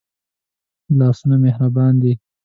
لاسونه 0.97 1.35
مهربان 1.45 1.93
دي 2.01 2.13